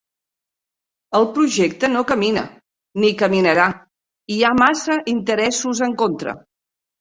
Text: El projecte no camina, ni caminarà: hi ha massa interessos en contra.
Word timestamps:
El 1.19 1.27
projecte 1.35 1.89
no 1.91 2.01
camina, 2.11 2.43
ni 3.03 3.11
caminarà: 3.19 3.67
hi 4.37 4.39
ha 4.49 4.55
massa 4.63 4.97
interessos 5.15 5.85
en 5.91 5.95
contra. 6.05 6.35